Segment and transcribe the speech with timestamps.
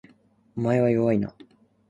[0.57, 1.31] お前は弱いな